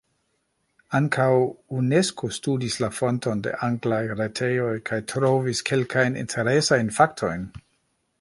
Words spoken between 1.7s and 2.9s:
Unesko studis la